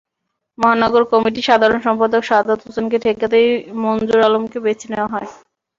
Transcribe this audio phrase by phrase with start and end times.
[0.57, 3.47] মহানগর কমিটির সাধারণ সম্পাদক শাহাদাৎ হোসেনকে ঠেকাতেই
[3.81, 5.29] মনজুর আলমকে বেছে নেওয়া হয়।